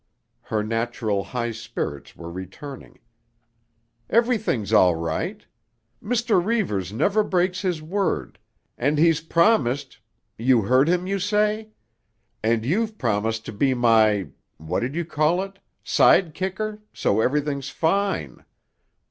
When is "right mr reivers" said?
4.95-6.91